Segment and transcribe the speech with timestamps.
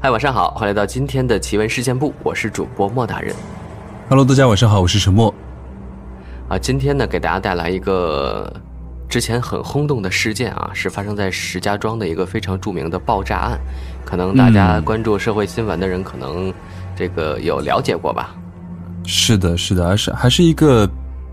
[0.00, 3.34] 嗨，晚上好，欢迎来到今天的奇闻事件部，我是主播莫大人。
[4.08, 5.34] Hello，大家晚上好，我是陈默。
[6.48, 8.48] 啊，今天呢，给大家带来一个
[9.08, 13.58] 之前很轰动的事件啊，是发生在石家庄的一个非常著名的爆炸案。
[14.04, 16.54] 可能大家关注社会新闻的人，可能
[16.94, 18.36] 这个有了解过吧？
[19.04, 20.88] 是的，是的，还是还是一个，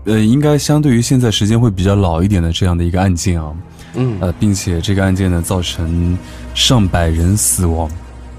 [0.06, 3.54] 呃，应该相对于现在时间会比较老一点的这样的一个案件啊。
[3.94, 6.18] 嗯，呃，并且这个案件呢，造成
[6.52, 7.88] 上百人死亡。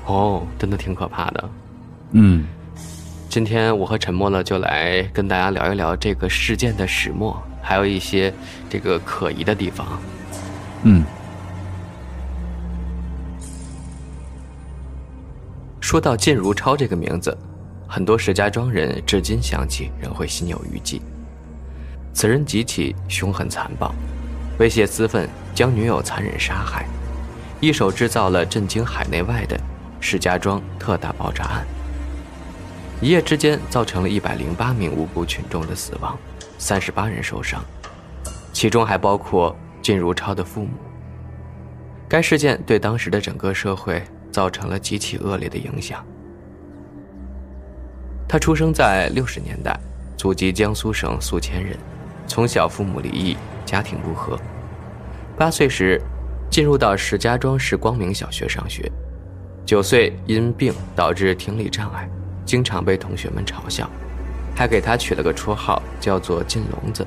[0.08, 1.50] 哦，真的挺可怕的。
[2.12, 2.46] 嗯，
[3.30, 8.34] 今天我和沉默呢，就来跟大家聊一聊这个事件的始末，还有一些
[8.70, 9.86] 这个可疑的地方。
[10.84, 11.04] 嗯，
[15.82, 17.38] 说到靳如超这个名字，
[17.86, 21.02] 很多石家庄人至今想起仍会心有余悸。
[22.14, 23.94] 此人极其凶狠残暴，
[24.58, 26.88] 威胁私愤，将女友残忍杀害，
[27.60, 29.60] 一手制造了震惊海内外的
[30.00, 31.66] 石家庄特大爆炸案。
[33.00, 36.18] 一夜之间，造成了一百零八名无辜群众的死亡，
[36.58, 37.64] 三十八人受伤，
[38.52, 40.72] 其中还包括靳如超的父母。
[42.10, 46.04] 该事件对当时的整个社会造成了极其恶劣的影响。
[48.28, 49.80] 他出生在六十年代，
[50.18, 51.78] 祖籍江苏省宿迁人，
[52.26, 54.40] 从小父母离异，家庭不和。
[55.38, 56.02] 八岁时，
[56.50, 58.92] 进入到石家庄市光明小学上学。
[59.68, 62.10] 九岁因病导致听力障碍，
[62.46, 63.86] 经常被同学们嘲笑，
[64.56, 67.06] 还给他取了个绰号，叫做“金聋子”。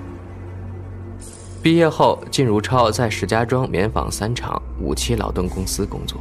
[1.62, 6.20] 毕业后，靳如超在石家庄棉纺三厂五七劳动公司工作。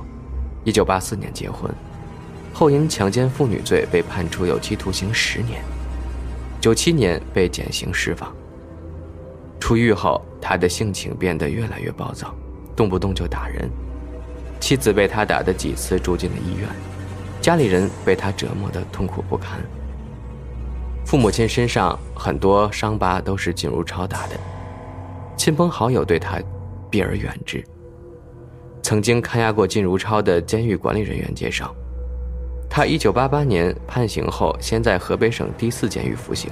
[0.63, 1.69] 一九八四年结婚，
[2.53, 5.61] 后因强奸妇女罪被判处有期徒刑十年。
[6.61, 8.33] 九七年被减刑释放。
[9.59, 12.33] 出狱后，他的性情变得越来越暴躁，
[12.77, 13.69] 动不动就打人。
[14.59, 16.67] 妻子被他打得几次住进了医院，
[17.41, 19.59] 家里人被他折磨得痛苦不堪。
[21.05, 24.35] 父母亲身上很多伤疤都是靳如超打的。
[25.35, 26.37] 亲朋好友对他
[26.89, 27.63] 避而远之。
[28.83, 31.73] 曾经看押过靳如超的监狱管理人员介绍，
[32.69, 36.51] 他1988年判刑后，先在河北省第四监狱服刑，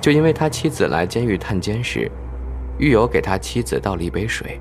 [0.00, 2.10] 就因为他妻子来监狱探监时，
[2.78, 4.60] 狱友给他妻子倒了一杯水，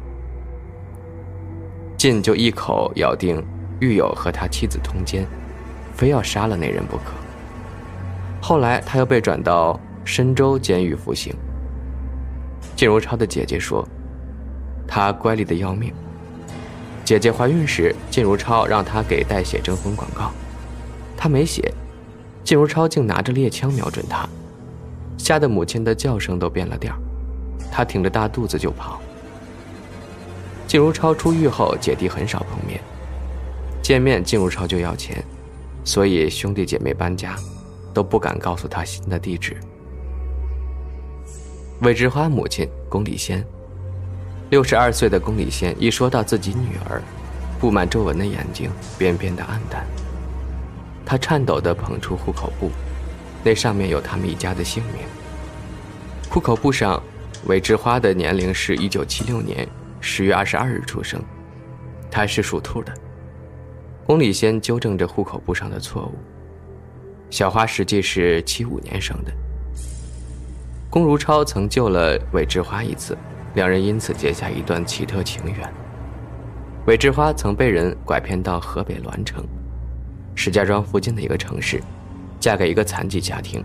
[1.98, 3.44] 靳就一口咬定
[3.80, 5.26] 狱友和他妻子通奸，
[5.96, 7.14] 非要杀了那人不可。
[8.40, 11.34] 后来他又被转到深州监狱服刑。
[12.76, 13.88] 靳如超的姐姐说
[14.88, 15.92] ：“她乖戾的要命。
[17.04, 20.32] 姐姐怀孕时，靳如超让她给代写征婚广告，
[21.18, 21.74] 她没写，
[22.44, 24.30] 靳如超竟拿着猎枪瞄准她，
[25.18, 26.96] 吓得母亲的叫声都变了调，
[27.72, 29.02] 她挺着大肚子就跑。
[30.68, 32.82] 靳如超出狱后，姐弟很少碰面，
[33.82, 35.24] 见面靳如超就要钱，
[35.86, 37.38] 所以兄弟姐妹搬家，
[37.94, 39.56] 都不敢告诉他新的地址。”
[41.82, 43.46] 韦志花母亲龚丽仙，
[44.50, 47.02] 六十二岁的龚丽仙一说到自己女儿，
[47.62, 49.88] 布满皱纹的眼睛便变得暗淡。
[51.06, 52.72] 她颤抖地捧出户口簿，
[53.42, 55.04] 那上面有他们一家的姓名。
[56.30, 57.02] 户口簿上，
[57.46, 59.66] 韦志花的年龄是一九七六年
[60.00, 61.22] 十月二十二日出生，
[62.10, 62.94] 她是属兔的。
[64.06, 66.16] 宫里先纠正着户口簿上的错误，
[67.30, 69.32] 小花实际是七五年生的。
[70.90, 73.18] 宫如超曾救了韦志花一次，
[73.56, 75.74] 两人因此结下一段奇特情缘。
[76.86, 79.46] 韦志花曾被人拐骗到河北栾城，
[80.36, 81.84] 石家庄附近的一个城市，
[82.40, 83.62] 嫁给一个残疾家庭，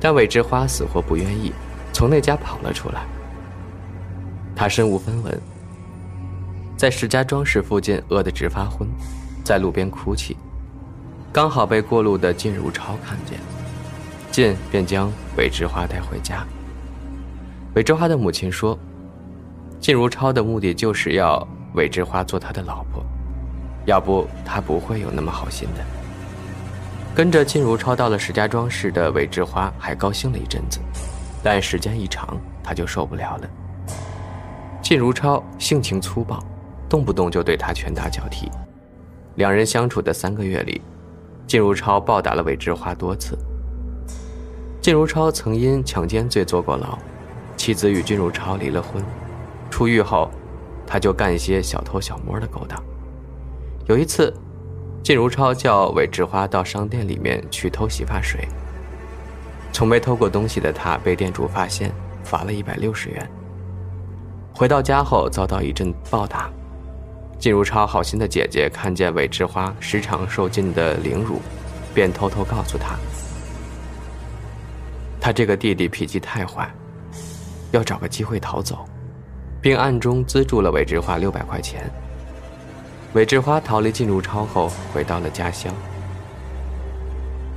[0.00, 1.52] 但韦志花死活不愿意，
[1.92, 3.02] 从那家跑了出来。
[4.60, 5.40] 他身无分文，
[6.76, 8.86] 在石家庄市附近饿得直发昏，
[9.42, 10.36] 在路边哭泣，
[11.32, 13.38] 刚好被过路的靳如超看见。
[14.30, 16.46] 靳便将韦志花带回家。
[17.74, 18.78] 韦志花的母亲说
[19.80, 23.02] ：“靳如超的目的就是要韦志花做他的老婆，
[23.86, 25.82] 要不他不会有那么好心的。”
[27.16, 30.80] 跟着靳如超到了石家庄市的韦志花还高兴了一阵子，
[31.42, 33.48] 但时间一长，他就受不了了。
[34.90, 36.44] 靳如超性情粗暴，
[36.88, 38.50] 动不动就对他拳打脚踢。
[39.36, 40.82] 两人相处的三个月里，
[41.46, 43.38] 靳如超暴打了韦志花多次。
[44.82, 46.98] 靳如超曾因强奸罪坐过牢，
[47.56, 49.00] 妻子与靳如超离了婚。
[49.70, 50.28] 出狱后，
[50.84, 52.82] 他就干一些小偷小摸的勾当。
[53.86, 54.34] 有一次，
[55.04, 58.48] 靳如超叫韦志花到商店里面去偷洗发水。
[59.72, 61.92] 从没偷过东西的他被店主发现，
[62.24, 63.30] 罚了一百六十元。
[64.60, 66.50] 回到家后遭到一阵暴打，
[67.38, 71.40] 靳如超好心的姐姐看见韦志花时常受尽的凌辱，
[71.94, 72.94] 便偷偷告诉他，
[75.18, 76.70] 他这个弟弟脾气太坏，
[77.70, 78.84] 要找个机会逃走，
[79.62, 81.90] 并暗中资助了韦志花六百块钱。
[83.14, 85.74] 韦志花逃离靳如超后，回到了家乡。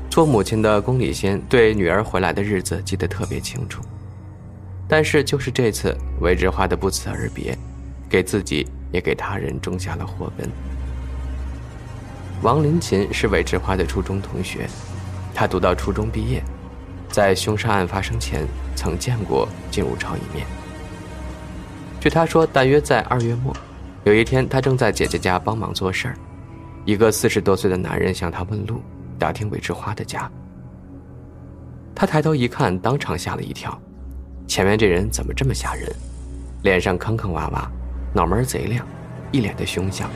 [0.10, 3.82] 做母亲的宫里仙对女儿回来的日子记得特别清楚，
[4.94, 7.58] 但是就是这次韦之花的不辞而别，
[8.08, 10.48] 给自己也给他人种下了祸根。
[12.44, 14.70] 王林琴是韦之花的初中同学，
[15.34, 16.44] 他读到初中毕业，
[17.10, 18.46] 在凶杀案发生前
[18.76, 20.46] 曾见过金如超一面。
[22.00, 23.52] 据他说，大约在二月末，
[24.04, 26.16] 有一天他正在姐姐家帮忙做事儿，
[26.86, 28.80] 一个四十多岁的男人向他问路。
[29.18, 30.32] 打听韦之花的家，
[31.96, 33.76] 他抬头一看，当场吓了一跳。
[34.48, 35.92] 前面这人怎么这么吓人？
[36.62, 37.66] 脸上坑坑洼洼，
[38.14, 38.86] 脑门贼亮，
[39.32, 40.10] 一脸的凶相。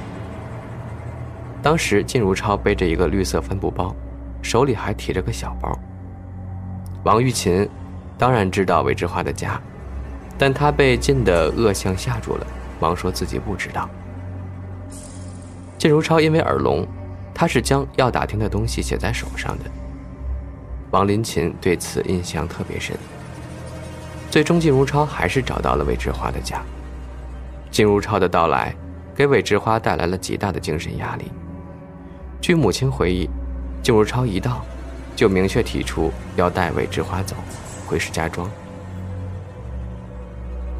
[1.61, 3.95] 当时靳如超背着一个绿色帆布包，
[4.41, 5.77] 手里还提着个小包。
[7.03, 7.67] 王玉琴
[8.17, 9.59] 当然知道韦之花的家，
[10.37, 12.47] 但他被靳的恶相吓住了，
[12.79, 13.89] 忙说自己不知道。
[15.77, 16.87] 靳如超因为耳聋。
[17.39, 19.65] 他是将要打听的东西写在手上的。
[20.89, 22.97] 王林琴对此印象特别深。
[24.29, 26.61] 最终，靳如超还是找到了韦志花的家。
[27.71, 28.75] 靳如超的到来，
[29.15, 31.31] 给韦志花带来了极大的精神压力。
[32.41, 33.29] 据母亲回忆，
[33.81, 34.63] 靳如超一到，
[35.15, 37.35] 就明确提出要带韦志花走，
[37.87, 38.49] 回石家庄。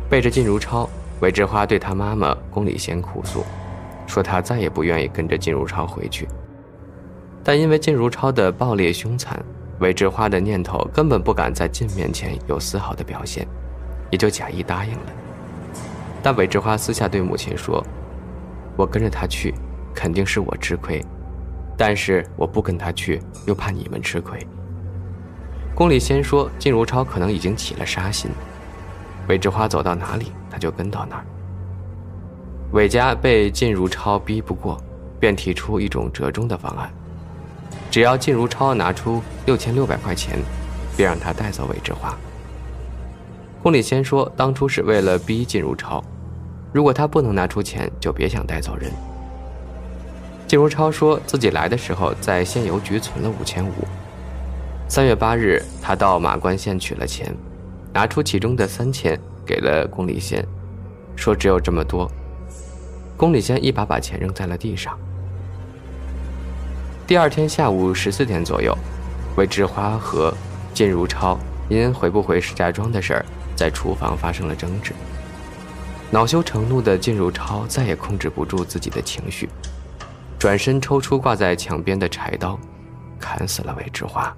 [0.10, 0.90] 背着靳如超，
[1.22, 3.44] 韦志花对他妈妈宫里仙哭诉，
[4.06, 6.28] 说她再也不愿意跟着靳如超回去。
[7.44, 9.42] 但因为靳如超的暴烈凶残，
[9.80, 13.48] 韦之花的念头根本不敢在靳面前有丝毫的表现，
[14.10, 15.12] 也就假意答应了。
[16.24, 17.86] 但韦之花私下对母亲说
[18.76, 19.54] ：“我跟着他去，
[19.94, 21.04] 肯定是我吃亏，
[21.78, 24.40] 但是我不跟他去，又怕你们吃亏。”
[25.76, 28.32] 宫里先说靳如超可能已经起了杀心，
[29.28, 31.26] 韦之花走到哪里，他就跟到哪儿。
[32.72, 34.76] 韦家被靳如超逼不过，
[35.20, 36.92] 便提出一种折中的方案。
[37.90, 40.40] 只要靳如超拿出六千六百块钱，
[40.96, 42.16] 便让他带走韦之花。
[43.64, 46.04] 宫里先说，当初是为了逼靳如超，
[46.72, 48.92] 如果他不能拿出钱，就别想带走人。
[50.48, 53.72] 靳如超说自己来的时候在县邮局存了五千五。
[54.88, 57.36] 三月八日，他到马关县取了钱，
[57.92, 60.46] 拿出其中的三千给了宫里先，
[61.16, 62.10] 说只有这么多。
[63.18, 64.98] 宫里先一把把钱扔在了地上。
[67.08, 68.78] 第二天下午十四点左右，
[69.38, 70.34] 魏志花和
[70.74, 71.40] 靳如超
[71.70, 73.26] 因回不回石家庄的事儿，
[73.56, 74.92] 在厨房发生了争执。
[76.12, 79.50] 恼羞成怒的靳如超再也控制不住自己的情绪，
[80.38, 82.60] 转身抽出挂在墙边的柴刀，
[83.18, 84.36] 砍死了韦志花。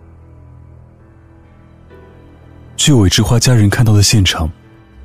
[2.77, 4.47] 据韦志花家人看到的现场，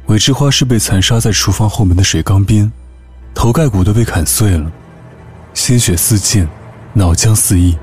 [0.05, 2.70] 韦志花是被残杀在厨房后门的水缸边，
[3.34, 4.70] 头盖骨都被砍碎了，
[5.55, 6.46] 鲜血四溅。
[6.96, 7.76] 脑浆四溢，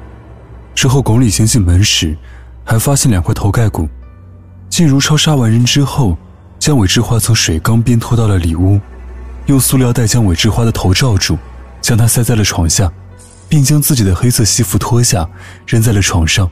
[0.74, 2.18] 之后巩俐行进门时，
[2.64, 3.88] 还发现两块头盖骨。
[4.70, 6.18] 靳如超杀完人之后，
[6.58, 8.80] 将韦志花从水缸边拖到了里屋，
[9.48, 11.38] 用塑料袋将韦志花的头罩住，
[11.82, 12.90] 将她塞在了床下，
[13.50, 15.28] 并将自己的黑色西服脱下
[15.68, 16.50] 扔在了床上。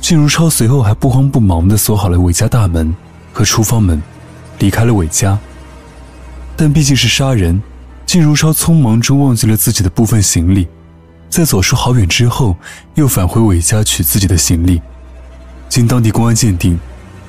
[0.00, 2.92] 靳如超随后还不慌不忙地锁好了韦家大门
[3.32, 4.02] 和厨房门，
[4.58, 5.38] 离开了韦家。
[6.56, 7.62] 但毕竟是杀人，
[8.04, 10.66] 靳如超匆忙中忘记了自己的部分行李。
[11.32, 12.54] 在走出好远之后，
[12.94, 14.82] 又返回韦家取自己的行李。
[15.66, 16.78] 经当地公安鉴定，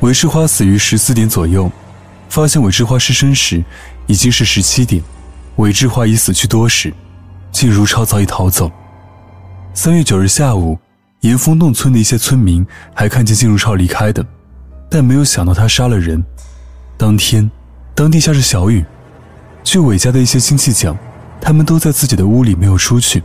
[0.01, 1.71] 韦志花死于十四点左右。
[2.27, 3.63] 发现韦志花尸身时，
[4.05, 5.01] 已经是十七点。
[5.55, 6.93] 韦志花已死去多时，
[7.53, 8.69] 靳如超早已逃走。
[9.73, 10.77] 三月九日下午，
[11.21, 14.25] 岩峰洞村的一些村民还看见靳如超离开的，
[14.89, 16.21] 但没有想到他杀了人。
[16.97, 17.49] 当天，
[17.95, 18.83] 当地下着小雨。
[19.63, 20.97] 据韦家的一些亲戚讲，
[21.39, 23.23] 他们都在自己的屋里没有出去。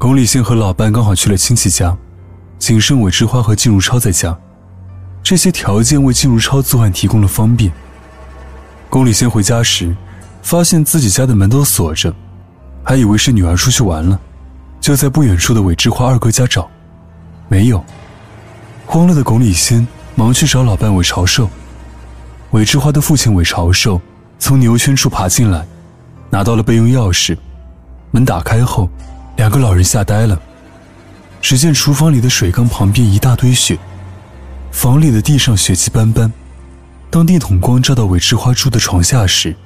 [0.00, 1.94] 龚立新和老伴刚好去了亲戚家，
[2.58, 4.34] 仅剩韦志花和靳如超在家。
[5.22, 7.70] 这些条件为靳如超作案提供了方便。
[8.88, 9.94] 龚立新回家时，
[10.40, 12.10] 发现自己家的门都锁着，
[12.82, 14.18] 还以为是女儿出去玩了，
[14.80, 16.66] 就在不远处的韦志花二哥家找，
[17.46, 17.84] 没有。
[18.86, 21.46] 慌了的龚立新忙去找老伴韦朝寿。
[22.52, 24.00] 韦志花的父亲韦朝寿
[24.38, 25.62] 从牛圈处爬进来，
[26.30, 27.36] 拿到了备用钥匙，
[28.12, 28.88] 门打开后。
[29.40, 30.38] 两个老人吓呆了，
[31.40, 33.78] 只见厨房里的水缸旁边一大堆血，
[34.70, 36.30] 房里的地上血迹斑斑。
[37.08, 39.56] 当电筒光照到韦志花住的床下时，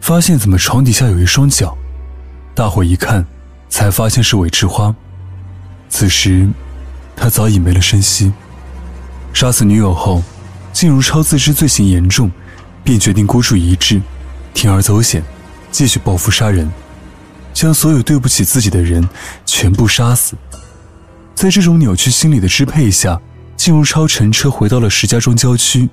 [0.00, 1.76] 发现怎么床底下有一双脚，
[2.54, 3.26] 大伙一看，
[3.68, 4.94] 才发现是韦志花。
[5.88, 6.48] 此时，
[7.16, 8.32] 他早已没了声息。
[9.32, 10.22] 杀死女友后，
[10.72, 12.30] 靳如超自知罪行严重，
[12.84, 14.00] 便决定孤注一掷，
[14.54, 15.24] 铤而走险，
[15.72, 16.70] 继续报复杀人，
[17.54, 19.08] 将所有对不起自己的人
[19.46, 20.36] 全部杀死。
[21.34, 23.18] 在这种扭曲心理的支配下，
[23.56, 25.88] 靳如超乘车回到了石家庄郊区，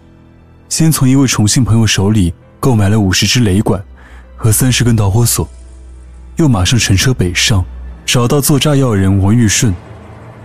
[0.67, 3.81] 先从一位重庆朋友手里购买了五十支雷管
[4.35, 5.47] 和三十根导火索，
[6.37, 7.63] 又马上乘车北上，
[8.05, 9.73] 找到做炸药人王玉顺，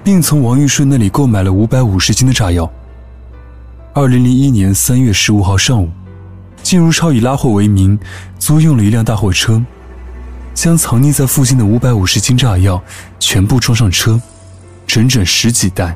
[0.05, 2.71] 并从王玉顺那里购买了五百五十斤的炸药。
[3.95, 5.91] 二零零一年三月十五号上午，
[6.63, 7.99] 靳如超以拉货为名，
[8.39, 9.63] 租用了一辆大货车，
[10.57, 12.83] 将藏匿在附近的五百五十斤炸药
[13.21, 14.19] 全部装上车，
[14.87, 15.95] 整整十几袋，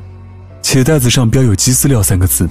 [0.61, 2.47] 且袋子上标有“鸡饲料”三个字。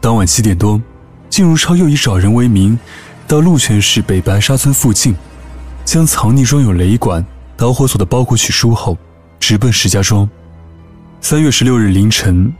[0.00, 0.80] 当晚七点多，
[1.28, 2.78] 靳如超又以找人为名，
[3.26, 5.16] 到鹿泉市北白沙村附近，
[5.84, 8.96] 将藏匿装有雷管、导火索的包裹取出后，
[9.40, 10.26] 直奔石家庄。
[11.20, 12.50] 三月十六日凌晨。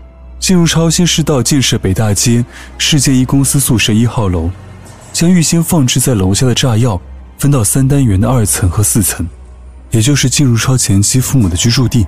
[0.40, 2.44] 靳如超先是到建设北大街
[2.76, 4.50] 市建一公司宿舍一号楼，
[5.12, 7.00] 将预先放置在楼下的炸药
[7.38, 9.26] 分到三单元的二层和四层，
[9.90, 12.06] 也就是靳如超前妻父母的居住地。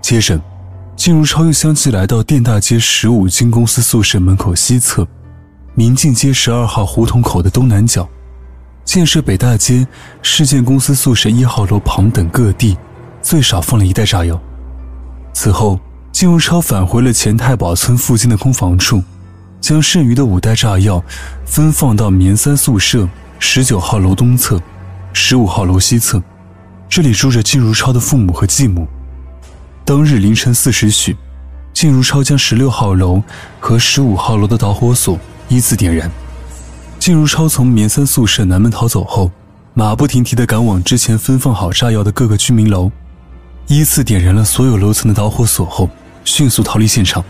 [0.00, 0.40] 接着，
[0.96, 5.06] 靳如超又相继来到电大街十五金公司宿舍门口西侧、
[5.74, 8.08] 明镜街十二号胡同口的东南角、
[8.84, 9.86] 建设北大街
[10.22, 12.76] 市建公司宿舍一号楼旁等各地，
[13.22, 14.40] 最少放了一袋炸药。
[15.32, 15.78] 此后。
[16.14, 19.02] 靳如超返回了前太保村附近的空房处，
[19.60, 21.02] 将剩余的五袋炸药
[21.44, 23.08] 分放到棉三宿舍
[23.46, 24.60] 十九号楼东侧、
[25.12, 26.20] 十五号楼西侧，
[26.88, 28.88] 这里住着靳如超的父母和继母。
[29.84, 31.14] 当日凌晨四时许，
[31.74, 33.22] 靳如超将十六号楼
[33.60, 35.16] 和十五号楼的导火索
[35.48, 36.10] 依次点燃。
[36.98, 39.30] 靳如超从棉三宿舍南门逃走后，
[39.74, 42.90] 马不停蹄地赶往之前分放好炸药的各个居民楼，
[43.68, 45.88] 依次点燃了所有楼层的导火索后。
[46.24, 47.22] 迅速逃离现场。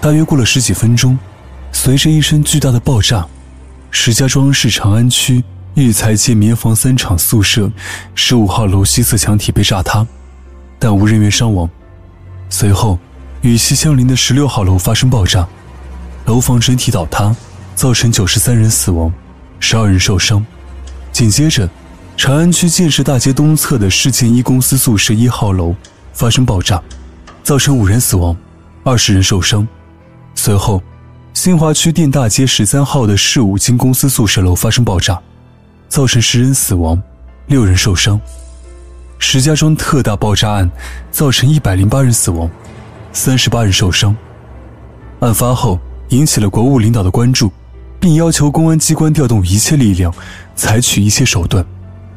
[0.00, 1.16] 大约过了十几分钟，
[1.70, 3.24] 随着一声巨大的爆炸，
[3.96, 5.42] 石家庄市长安区
[5.74, 7.70] 育才街棉房三厂宿舍
[8.16, 10.04] 十五号楼西侧墙体被炸塌，
[10.80, 11.70] 但无人员伤亡。
[12.50, 12.98] 随后，
[13.40, 15.46] 与其相邻的十六号楼发生爆炸，
[16.26, 17.34] 楼房整体倒塌，
[17.76, 19.10] 造成九十三人死亡，
[19.60, 20.44] 十二人受伤。
[21.12, 21.66] 紧接着，
[22.16, 25.74] 长安区建设大街东侧的市建一公司宿舍一号楼
[26.12, 26.82] 发生爆炸。
[27.44, 28.36] 造成五人死亡，
[28.82, 29.66] 二十人受伤。
[30.34, 30.82] 随后，
[31.34, 35.20] 新华区电大街十三号的市五金公司宿舍楼发生爆炸，
[35.88, 37.00] 造成十人死亡，
[37.48, 38.18] 六人受伤。
[39.18, 40.70] 石家庄特大爆炸案
[41.10, 42.48] 造成一百零八人死亡，
[43.12, 44.16] 三十八人受伤。
[45.20, 45.78] 案发后
[46.10, 47.50] 引起了国务领导的关注，
[47.98, 50.14] 并要求公安机关调动一切力量，
[50.54, 51.66] 采取一切手段，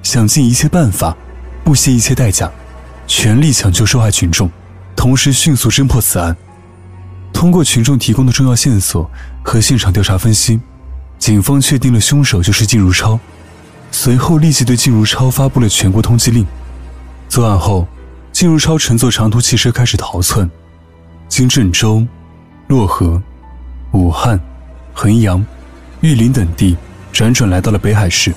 [0.03, 1.17] 想尽一切办法，
[1.63, 2.50] 不惜一切代价，
[3.07, 4.50] 全力抢救受害群众。
[4.95, 6.38] 同时迅速侦破此案。
[7.38, 9.08] 通过群众提供的重要线索
[9.44, 10.60] 和现场调查分析，
[11.20, 13.20] 警方确定了凶手就是靳如超。
[13.91, 16.44] 随后立即对靳如超发布了全国通缉令。
[17.29, 17.88] 作案后，
[18.34, 20.50] 靳如超乘坐长途汽车开始逃窜，
[21.29, 22.03] 经郑州、
[22.70, 23.22] 漯河、
[23.91, 24.41] 武汉、
[24.91, 25.46] 衡阳、
[26.01, 26.75] 玉林等地，
[27.13, 28.34] 辗转来到了北海市。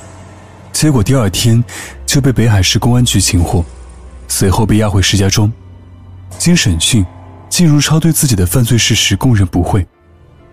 [0.75, 1.65] 结果第二天
[2.05, 3.65] 就被北海市公安局擒获，
[4.29, 5.51] 随后被押回石家庄。
[6.37, 7.03] 经审讯，
[7.51, 9.87] 靳如超对自己的犯罪事实供认不讳。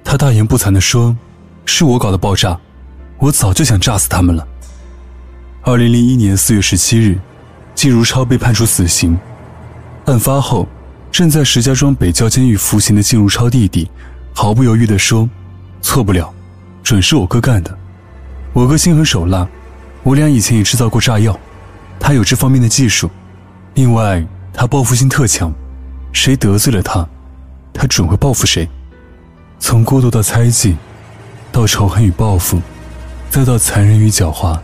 [0.04, 1.16] 他大言不惭地说
[1.64, 2.60] ：“是我搞的爆炸，
[3.20, 4.46] 我早就想炸死他们了。”
[5.62, 7.20] 二零零一年四月十七日，
[7.76, 9.18] 靳如超被判处死刑。
[10.06, 10.68] 案发后，
[11.12, 13.90] 正在石家庄北郊监狱服刑的靳如超弟弟，
[14.34, 15.30] 毫不犹豫地说
[15.82, 16.34] ：“错不了，
[16.82, 17.78] 准是我哥干的。
[18.54, 19.48] 我哥心狠手辣，
[20.02, 21.38] 我俩以前也制造过炸药，
[22.00, 23.08] 他有这方面的技术。
[23.76, 25.54] 另外，他报复心特强。”
[26.18, 27.08] 谁得罪了他，
[27.72, 28.68] 他准会报复谁。
[29.60, 30.76] 从孤独到猜忌，
[31.52, 32.60] 到仇恨与报复，
[33.30, 34.60] 再到残忍与狡猾，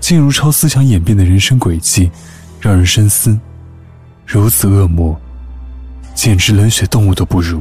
[0.00, 2.10] 静如超思想演变的人生轨迹，
[2.62, 3.38] 让人深思。
[4.26, 5.20] 如此恶魔，
[6.14, 7.60] 简直冷血动物都不如。